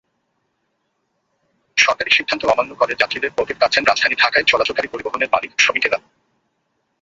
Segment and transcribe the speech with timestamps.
[1.77, 5.97] সরকারি সিদ্ধান্ত অমান্য করে যাত্রীদের পকেট কাটছেন রাজধানী ঢাকায় চলাচলকারী পরিবহনের মালিক-শ্রমিকেরা।